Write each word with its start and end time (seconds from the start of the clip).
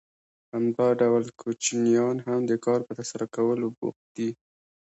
همدا 0.53 0.87
ډول 1.01 1.23
کوچنیان 1.41 2.17
هم 2.27 2.39
د 2.49 2.51
کار 2.65 2.79
په 2.87 2.91
ترسره 2.99 3.25
کولو 3.35 3.67
بوخت 3.77 4.05
دي 4.15 4.29